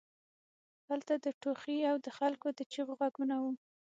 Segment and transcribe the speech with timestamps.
[0.89, 3.51] هلته د ټوخي او د خلکو د چیغو غږونه وو